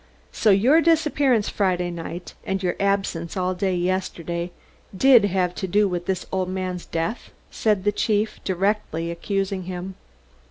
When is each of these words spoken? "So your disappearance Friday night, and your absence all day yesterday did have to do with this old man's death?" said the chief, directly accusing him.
"So 0.31 0.49
your 0.49 0.81
disappearance 0.81 1.47
Friday 1.47 1.91
night, 1.91 2.33
and 2.43 2.63
your 2.63 2.75
absence 2.79 3.37
all 3.37 3.53
day 3.53 3.75
yesterday 3.75 4.49
did 4.97 5.25
have 5.25 5.53
to 5.53 5.67
do 5.67 5.87
with 5.87 6.07
this 6.07 6.25
old 6.31 6.49
man's 6.49 6.87
death?" 6.87 7.29
said 7.51 7.83
the 7.83 7.91
chief, 7.91 8.39
directly 8.43 9.11
accusing 9.11 9.65
him. 9.65 9.93